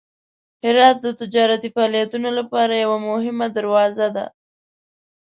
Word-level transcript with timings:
هرات 0.65 0.97
د 1.05 1.07
تجارتي 1.21 1.69
فعالیتونو 1.75 2.29
لپاره 2.39 2.73
یوه 2.83 2.97
مهمه 3.09 3.47
دروازه 3.57 4.07
ده. 4.15 4.25